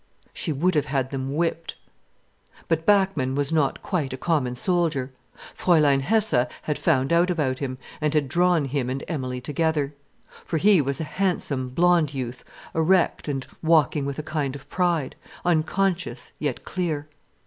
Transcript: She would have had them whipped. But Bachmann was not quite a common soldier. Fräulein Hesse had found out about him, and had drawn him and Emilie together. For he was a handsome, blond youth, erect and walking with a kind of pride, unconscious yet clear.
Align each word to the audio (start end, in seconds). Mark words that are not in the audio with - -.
She 0.33 0.51
would 0.51 0.73
have 0.73 0.87
had 0.87 1.11
them 1.11 1.35
whipped. 1.35 1.75
But 2.67 2.87
Bachmann 2.87 3.35
was 3.35 3.53
not 3.53 3.83
quite 3.83 4.11
a 4.13 4.17
common 4.17 4.55
soldier. 4.55 5.11
Fräulein 5.55 6.01
Hesse 6.01 6.47
had 6.63 6.79
found 6.79 7.13
out 7.13 7.29
about 7.29 7.59
him, 7.59 7.77
and 8.01 8.11
had 8.15 8.27
drawn 8.27 8.65
him 8.65 8.89
and 8.89 9.03
Emilie 9.07 9.41
together. 9.41 9.93
For 10.43 10.57
he 10.57 10.81
was 10.81 10.99
a 10.99 11.03
handsome, 11.03 11.69
blond 11.69 12.15
youth, 12.15 12.43
erect 12.73 13.27
and 13.27 13.45
walking 13.61 14.07
with 14.07 14.17
a 14.17 14.23
kind 14.23 14.55
of 14.55 14.67
pride, 14.69 15.15
unconscious 15.45 16.31
yet 16.39 16.63
clear. 16.63 17.07